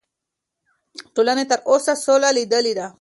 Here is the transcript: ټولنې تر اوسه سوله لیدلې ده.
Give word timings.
ټولنې 1.15 1.45
تر 1.51 1.59
اوسه 1.69 1.93
سوله 2.05 2.29
لیدلې 2.37 2.73
ده. 2.79 2.87